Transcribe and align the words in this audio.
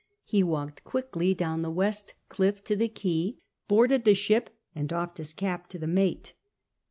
lie 0.33 0.41
walked 0.41 0.83
quickly 0.83 1.35
down 1.35 1.61
the 1.61 1.69
west 1.69 2.15
cl 2.35 2.47
ill* 2.49 2.53
to 2.63 2.75
the 2.75 2.87
quay, 2.89 3.37
boarded 3.67 4.03
the 4.03 4.15
ship, 4.15 4.49
and 4.73 4.89
doHed 4.89 5.15
his 5.17 5.31
cap 5.31 5.67
to 5.67 5.77
the 5.77 5.85
mate. 5.85 6.33